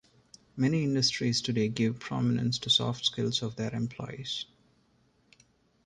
[0.55, 4.47] Many industries today give prominence to soft skills of their employees.